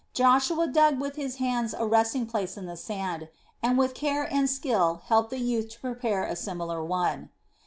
Joshua 0.15 0.65
dug 0.65 0.99
with 0.99 1.15
his 1.15 1.35
hands 1.35 1.75
a 1.77 1.85
resting 1.85 2.25
place 2.25 2.57
in 2.57 2.65
the 2.65 2.75
sand, 2.75 3.29
and 3.61 3.77
with 3.77 3.93
care 3.93 4.23
and 4.33 4.49
skill 4.49 5.03
helped 5.05 5.29
the 5.29 5.37
youth 5.37 5.69
to 5.69 5.79
prepare 5.79 6.23
a 6.23 6.35
similar 6.35 6.83
one. 6.83 7.29